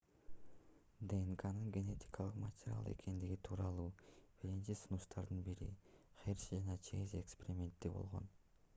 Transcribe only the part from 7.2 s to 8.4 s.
эксперименти болгон